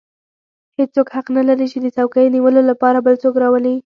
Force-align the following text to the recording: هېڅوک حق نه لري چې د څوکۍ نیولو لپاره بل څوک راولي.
هېڅوک 0.77 1.07
حق 1.15 1.27
نه 1.37 1.43
لري 1.47 1.67
چې 1.71 1.77
د 1.81 1.87
څوکۍ 1.95 2.25
نیولو 2.35 2.61
لپاره 2.71 2.97
بل 3.05 3.15
څوک 3.23 3.35
راولي. 3.43 3.75